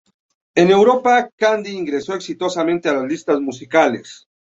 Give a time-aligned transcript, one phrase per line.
[0.55, 4.27] En Europa "Candy" ingresó exitosamente a las listas musicales.